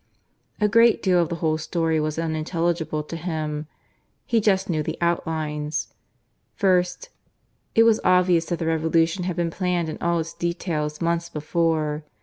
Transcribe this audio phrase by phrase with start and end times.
[0.59, 3.67] A great deal of the whole story was unintelligible to him.
[4.25, 5.93] He just knew the outlines.
[6.55, 7.09] First,
[7.75, 12.03] it was obvious that the revolution had been planned in all its details months before.